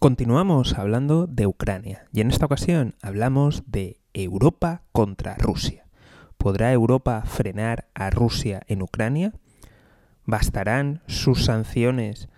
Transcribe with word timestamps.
Continuamos 0.00 0.78
hablando 0.78 1.26
de 1.26 1.46
Ucrania 1.46 2.06
y 2.10 2.22
en 2.22 2.30
esta 2.30 2.46
ocasión 2.46 2.94
hablamos 3.02 3.64
de 3.66 4.00
Europa 4.14 4.82
contra 4.92 5.34
Rusia. 5.34 5.84
¿Podrá 6.38 6.72
Europa 6.72 7.22
frenar 7.26 7.90
a 7.92 8.08
Rusia 8.08 8.62
en 8.66 8.80
Ucrania? 8.80 9.34
¿Bastarán 10.24 11.02
sus 11.06 11.44
sanciones 11.44 12.30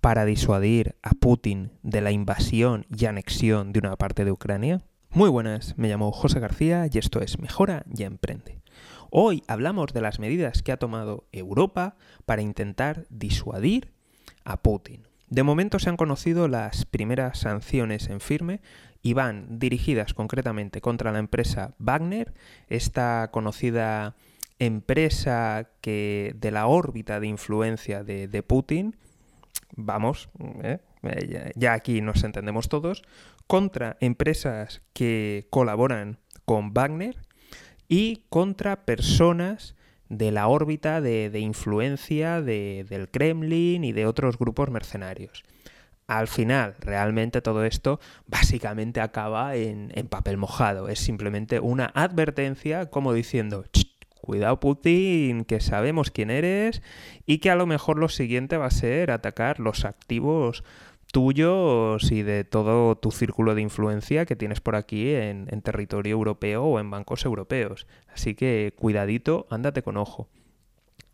para 0.00 0.24
disuadir 0.24 0.94
a 1.02 1.10
Putin 1.10 1.72
de 1.82 2.00
la 2.00 2.12
invasión 2.12 2.86
y 2.96 3.06
anexión 3.06 3.72
de 3.72 3.80
una 3.80 3.96
parte 3.96 4.24
de 4.24 4.30
Ucrania? 4.30 4.80
Muy 5.10 5.30
buenas, 5.30 5.76
me 5.76 5.88
llamo 5.88 6.12
José 6.12 6.38
García 6.38 6.86
y 6.88 6.96
esto 6.96 7.22
es 7.22 7.40
Mejora 7.40 7.84
y 7.92 8.04
Emprende. 8.04 8.62
Hoy 9.10 9.42
hablamos 9.48 9.92
de 9.92 10.00
las 10.00 10.20
medidas 10.20 10.62
que 10.62 10.70
ha 10.70 10.76
tomado 10.76 11.26
Europa 11.32 11.96
para 12.24 12.42
intentar 12.42 13.08
disuadir 13.10 13.90
a 14.44 14.62
Putin. 14.62 15.09
De 15.30 15.44
momento 15.44 15.78
se 15.78 15.88
han 15.88 15.96
conocido 15.96 16.48
las 16.48 16.84
primeras 16.84 17.38
sanciones 17.38 18.08
en 18.08 18.20
firme 18.20 18.60
y 19.00 19.14
van 19.14 19.60
dirigidas 19.60 20.12
concretamente 20.12 20.80
contra 20.80 21.12
la 21.12 21.20
empresa 21.20 21.74
Wagner, 21.78 22.34
esta 22.68 23.30
conocida 23.32 24.16
empresa 24.58 25.70
que 25.80 26.34
de 26.36 26.50
la 26.50 26.66
órbita 26.66 27.20
de 27.20 27.28
influencia 27.28 28.02
de, 28.02 28.42
Putin, 28.42 28.96
vamos, 29.76 30.28
¿eh? 30.62 30.80
ya 31.54 31.74
aquí 31.74 32.00
nos 32.00 32.24
entendemos 32.24 32.68
todos, 32.68 33.04
contra 33.46 33.96
empresas 34.00 34.82
que 34.92 35.46
colaboran 35.48 36.18
con 36.44 36.74
Wagner 36.74 37.16
y 37.88 38.24
contra 38.30 38.84
personas 38.84 39.76
de 40.10 40.32
la 40.32 40.48
órbita 40.48 41.00
de, 41.00 41.30
influencia 41.38 42.42
del 42.42 43.08
Kremlin 43.10 43.84
y 43.84 43.92
de 43.92 44.06
otros 44.06 44.36
grupos 44.36 44.68
mercenarios. 44.68 45.44
Al 46.08 46.26
final, 46.26 46.74
realmente 46.80 47.40
todo 47.40 47.64
esto 47.64 48.00
básicamente 48.26 49.00
acaba 49.00 49.54
en, 49.54 49.88
papel 50.10 50.36
mojado. 50.36 50.88
Es 50.88 50.98
simplemente 50.98 51.60
una 51.60 51.86
advertencia 51.94 52.90
como 52.90 53.12
diciendo, 53.12 53.64
cuidado 54.20 54.58
Putin, 54.58 55.44
que 55.44 55.60
sabemos 55.60 56.10
quién 56.10 56.30
eres 56.30 56.82
y 57.26 57.38
que 57.38 57.50
a 57.50 57.54
lo 57.54 57.66
mejor 57.66 57.96
lo 57.96 58.08
siguiente 58.08 58.56
va 58.56 58.66
a 58.66 58.72
ser 58.72 59.12
atacar 59.12 59.60
los 59.60 59.84
activos 59.84 60.64
tuyos 61.12 62.10
y 62.10 62.22
de 62.22 62.44
todo 62.44 62.96
tu 62.96 63.10
círculo 63.10 63.54
de 63.54 63.62
influencia 63.62 64.26
que 64.26 64.36
tienes 64.36 64.60
por 64.60 64.76
aquí 64.76 65.14
en, 65.14 65.46
territorio 65.62 66.12
europeo 66.12 66.64
o 66.64 66.80
en 66.80 66.90
bancos 66.90 67.24
europeos. 67.24 67.86
Así 68.12 68.34
que 68.34 68.74
cuidadito, 68.76 69.46
ándate 69.50 69.82
con 69.82 69.96
ojo. 69.96 70.28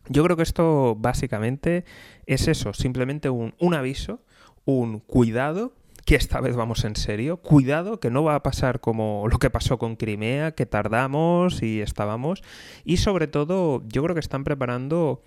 Yo 0.08 0.22
creo 0.22 0.36
que 0.36 0.42
esto 0.42 0.94
básicamente 0.96 1.84
es 2.26 2.46
eso, 2.46 2.72
simplemente 2.72 3.28
un, 3.28 3.54
un 3.58 3.74
aviso, 3.74 4.20
un 4.64 5.00
cuidado 5.00 5.72
que 6.04 6.14
esta 6.14 6.40
vez 6.40 6.54
vamos 6.54 6.84
en 6.84 6.94
serio. 6.94 7.38
Cuidado, 7.38 7.98
que 7.98 8.10
no 8.10 8.22
va 8.22 8.36
a 8.36 8.42
pasar 8.42 8.80
como 8.80 9.26
lo 9.28 9.38
que 9.38 9.50
pasó 9.50 9.76
con 9.76 9.96
Crimea, 9.96 10.52
que 10.52 10.64
tardamos 10.64 11.62
y 11.62 11.80
estábamos. 11.80 12.42
Y 12.84 12.98
sobre 12.98 13.26
todo, 13.26 13.82
yo 13.88 14.04
creo 14.04 14.14
que 14.14 14.20
están 14.20 14.44
preparando 14.44 15.22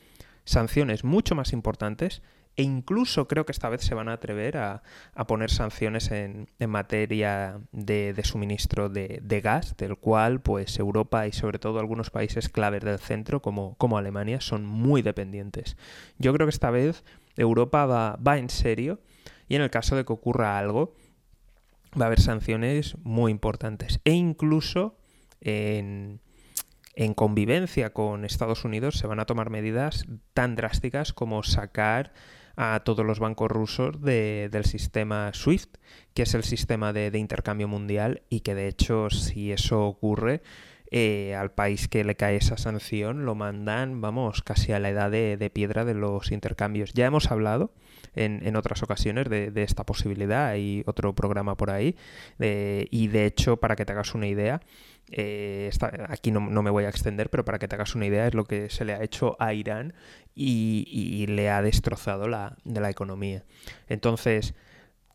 sanciones 0.45 1.03
mucho 1.03 1.35
más 1.35 1.51
importantes 1.51 2.21
e 2.59 2.61
incluso 2.61 3.25
creo 3.25 3.45
que 3.45 3.53
esta 3.53 3.69
vez 3.69 3.85
se 3.85 3.95
van 3.95 4.09
a 4.09 4.13
atrever 4.13 4.57
a, 4.57 4.83
poner 5.27 5.49
sanciones 5.49 6.11
en, 6.11 6.49
materia 6.67 7.61
de, 7.71 8.21
suministro 8.25 8.89
de, 8.89 9.41
gas, 9.41 9.77
del 9.77 9.95
cual 9.95 10.41
pues 10.41 10.77
Europa 10.77 11.25
y 11.25 11.31
sobre 11.31 11.57
todo 11.57 11.79
algunos 11.79 12.09
países 12.09 12.49
claves 12.49 12.83
del 12.83 12.99
centro 12.99 13.41
como, 13.41 13.75
como 13.75 13.97
Alemania 13.97 14.41
son 14.41 14.65
muy 14.65 15.01
dependientes. 15.01 15.77
Yo 16.17 16.33
creo 16.33 16.47
que 16.47 16.51
esta 16.51 16.69
vez 16.69 17.05
Europa 17.37 17.85
va, 17.85 18.17
va 18.17 18.37
en 18.37 18.49
serio 18.49 18.99
y 19.47 19.55
en 19.55 19.61
el 19.61 19.69
caso 19.69 19.95
de 19.95 20.03
que 20.03 20.11
ocurra 20.11 20.59
algo 20.59 20.93
va 21.97 22.03
a 22.03 22.07
haber 22.07 22.19
sanciones 22.19 22.97
muy 23.03 23.31
importantes 23.31 24.01
e 24.03 24.11
incluso 24.11 24.97
en 25.39 26.19
en 26.95 27.13
convivencia 27.13 27.93
con 27.93 28.25
Estados 28.25 28.65
Unidos 28.65 28.97
se 28.97 29.07
van 29.07 29.21
a 29.21 29.25
tomar 29.25 29.49
medidas 29.49 30.05
tan 30.33 30.57
drásticas 30.57 31.13
como 31.13 31.43
sacar 31.43 32.11
a 32.55 32.81
todos 32.83 33.05
los 33.05 33.19
bancos 33.19 33.49
rusos 33.49 34.01
del 34.01 34.65
sistema 34.65 35.31
SWIFT, 35.33 35.77
que 36.13 36.23
es 36.23 36.33
el 36.33 36.43
sistema 36.43 36.93
de, 36.93 37.17
intercambio 37.17 37.67
mundial 37.67 38.23
y 38.29 38.41
que 38.41 38.55
de 38.55 38.67
hecho 38.67 39.09
si 39.09 39.51
eso 39.51 39.85
ocurre, 39.85 40.41
eh, 40.91 41.35
al 41.35 41.51
país 41.51 41.87
que 41.87 42.03
le 42.03 42.15
cae 42.15 42.37
esa 42.37 42.57
sanción 42.57 43.25
lo 43.25 43.35
mandan, 43.35 44.01
vamos, 44.01 44.41
casi 44.41 44.71
a 44.71 44.79
la 44.79 44.89
edad 44.89 45.11
de, 45.11 45.51
piedra 45.53 45.85
de 45.85 45.93
los 45.93 46.31
intercambios. 46.31 46.93
Ya 46.93 47.05
hemos 47.05 47.31
hablado 47.31 47.71
en, 48.15 48.55
otras 48.55 48.81
ocasiones 48.83 49.29
de, 49.29 49.51
esta 49.63 49.85
posibilidad, 49.85 50.47
hay 50.47 50.83
otro 50.87 51.13
programa 51.13 51.55
por 51.55 51.69
ahí, 51.69 51.95
y 52.39 53.07
de 53.07 53.25
hecho, 53.25 53.57
para 53.57 53.75
que 53.75 53.85
te 53.85 53.91
hagas 53.93 54.15
una 54.15 54.27
idea, 54.27 54.61
eh, 55.11 55.71
aquí 56.07 56.31
no, 56.31 56.41
me 56.41 56.69
voy 56.69 56.83
a 56.83 56.89
extender, 56.89 57.29
pero 57.29 57.43
para 57.45 57.59
que 57.59 57.67
te 57.67 57.75
hagas 57.75 57.95
una 57.95 58.05
idea 58.05 58.27
es 58.27 58.33
lo 58.33 58.45
que 58.45 58.69
se 58.69 58.85
le 58.85 58.93
ha 58.93 59.03
hecho 59.03 59.35
a 59.39 59.53
Irán 59.53 59.93
y, 60.35 61.25
le 61.27 61.49
ha 61.49 61.61
destrozado 61.61 62.27
la, 62.27 62.57
de 62.63 62.79
la 62.79 62.89
economía. 62.89 63.43
Entonces, 63.87 64.53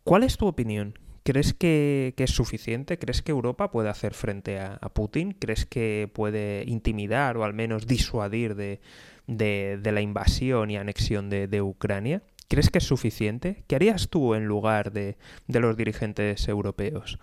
¿cuál 0.03 0.25
es 0.25 0.37
tu 0.37 0.47
opinión? 0.47 0.99
¿Crees 1.25 1.55
que, 1.55 2.13
es 2.19 2.31
suficiente? 2.31 2.99
¿Crees 2.99 3.23
que 3.23 3.33
Europa 3.33 3.71
puede 3.71 3.89
hacer 3.89 4.13
frente 4.13 4.61
a, 4.61 4.79
Putin? 4.93 5.33
¿Crees 5.33 5.65
que 5.65 6.11
puede 6.13 6.65
intimidar 6.67 7.39
o 7.39 7.45
al 7.45 7.55
menos 7.55 7.87
disuadir 7.87 8.55
de, 8.55 8.81
la 9.27 10.01
invasión 10.03 10.71
y 10.71 10.77
anexión 10.77 11.31
de, 11.31 11.63
Ucrania? 11.63 12.23
¿Crees 12.49 12.69
que 12.69 12.77
es 12.77 12.85
suficiente? 12.85 13.65
¿Qué 13.67 13.75
harías 13.75 14.11
tú 14.11 14.35
en 14.35 14.45
lugar 14.45 14.93
de 14.93 15.17
los 15.49 15.77
dirigentes 15.79 16.47
europeos? 16.47 17.19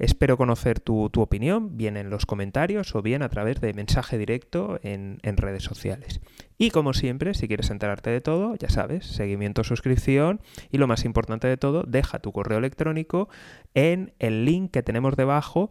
Espero 0.00 0.38
conocer 0.38 0.80
tu, 0.80 1.10
opinión, 1.14 1.76
bien 1.76 1.98
en 1.98 2.08
los 2.08 2.24
comentarios 2.24 2.94
o 2.94 3.02
bien 3.02 3.22
a 3.22 3.28
través 3.28 3.60
de 3.60 3.74
mensaje 3.74 4.16
directo 4.16 4.80
en, 4.82 5.20
redes 5.22 5.62
sociales. 5.62 6.22
Y 6.56 6.70
como 6.70 6.94
siempre, 6.94 7.34
si 7.34 7.48
quieres 7.48 7.68
enterarte 7.68 8.08
de 8.08 8.22
todo, 8.22 8.54
ya 8.56 8.70
sabes, 8.70 9.04
seguimiento, 9.04 9.62
suscripción 9.62 10.40
y 10.70 10.78
lo 10.78 10.86
más 10.86 11.04
importante 11.04 11.48
de 11.48 11.58
todo, 11.58 11.82
deja 11.86 12.18
tu 12.18 12.32
correo 12.32 12.56
electrónico 12.56 13.28
en 13.74 14.14
el 14.18 14.46
link 14.46 14.70
que 14.70 14.82
tenemos 14.82 15.16
debajo, 15.16 15.70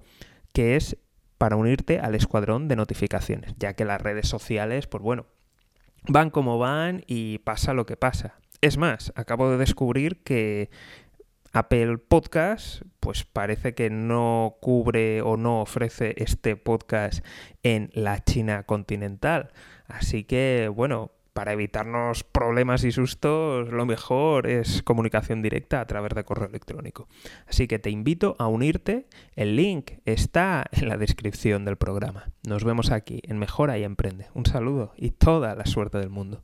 que 0.54 0.76
es 0.76 0.96
para 1.40 1.56
unirte 1.56 2.00
al 2.00 2.14
escuadrón 2.14 2.68
de 2.68 2.76
notificaciones, 2.76 3.56
ya 3.58 3.74
que 3.74 3.84
las 3.84 4.00
redes 4.00 4.28
sociales, 4.28 4.86
pues 4.86 5.02
bueno, 5.02 5.26
van 6.08 6.30
como 6.30 6.60
van 6.60 7.04
y 7.08 7.40
pasa 7.40 7.74
lo 7.74 7.88
que 7.88 7.98
pasa. 7.98 8.36
Es 8.62 8.78
más, 8.78 9.12
acabo 9.16 9.50
de 9.50 9.58
descubrir 9.58 10.22
que 10.22 10.70
Apple 11.54 11.98
Podcast, 11.98 12.84
pues 13.00 13.24
parece 13.24 13.74
que 13.74 13.90
no 13.90 14.58
cubre 14.62 15.22
o 15.22 15.38
no 15.38 15.62
ofrece 15.62 16.16
este 16.18 16.56
podcast 16.56 17.26
en 17.64 17.90
la 17.94 18.24
China 18.24 18.64
continental. 18.64 19.52
Así 19.88 20.24
que, 20.24 20.70
bueno, 20.74 21.12
para 21.34 21.54
evitarnos 21.54 22.24
problemas 22.24 22.84
y 22.84 22.92
sustos, 22.92 23.70
lo 23.70 23.86
mejor 23.86 24.46
es 24.46 24.84
comunicación 24.84 25.42
directa 25.42 25.80
a 25.80 25.88
través 25.88 26.14
de 26.14 26.26
correo 26.26 26.50
electrónico. 26.50 27.08
Así 27.48 27.68
que 27.68 27.80
te 27.80 27.90
invito 27.90 28.36
a 28.40 28.48
unirte. 28.48 29.08
El 29.36 29.56
link 29.56 29.92
está 30.06 30.66
en 30.72 30.90
la 30.90 30.98
descripción 30.98 31.64
del 31.64 31.78
programa. 31.78 32.32
Nos 32.46 32.66
vemos 32.66 32.92
aquí 32.92 33.22
en 33.24 33.40
Mejora 33.40 33.78
y 33.78 33.84
Emprende. 33.84 34.28
Un 34.34 34.46
saludo 34.46 34.92
y 34.98 35.12
toda 35.12 35.56
la 35.56 35.66
suerte 35.66 35.98
del 35.98 36.10
mundo. 36.10 36.44